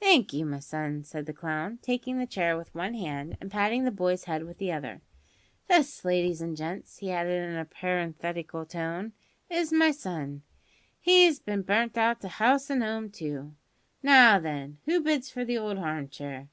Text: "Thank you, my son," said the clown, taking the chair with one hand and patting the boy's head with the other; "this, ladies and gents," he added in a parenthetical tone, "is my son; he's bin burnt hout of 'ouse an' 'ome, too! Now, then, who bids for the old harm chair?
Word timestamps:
"Thank 0.00 0.34
you, 0.34 0.44
my 0.44 0.58
son," 0.60 1.02
said 1.02 1.24
the 1.24 1.32
clown, 1.32 1.78
taking 1.80 2.18
the 2.18 2.26
chair 2.26 2.58
with 2.58 2.74
one 2.74 2.92
hand 2.92 3.38
and 3.40 3.50
patting 3.50 3.84
the 3.84 3.90
boy's 3.90 4.24
head 4.24 4.44
with 4.44 4.58
the 4.58 4.70
other; 4.70 5.00
"this, 5.66 6.04
ladies 6.04 6.42
and 6.42 6.54
gents," 6.58 6.98
he 6.98 7.10
added 7.10 7.42
in 7.48 7.56
a 7.56 7.64
parenthetical 7.64 8.66
tone, 8.66 9.14
"is 9.48 9.72
my 9.72 9.92
son; 9.92 10.42
he's 11.00 11.38
bin 11.40 11.62
burnt 11.62 11.96
hout 11.96 12.22
of 12.22 12.34
'ouse 12.38 12.70
an' 12.70 12.82
'ome, 12.82 13.08
too! 13.08 13.54
Now, 14.02 14.38
then, 14.38 14.76
who 14.84 15.00
bids 15.00 15.30
for 15.30 15.42
the 15.42 15.56
old 15.56 15.78
harm 15.78 16.10
chair? 16.10 16.48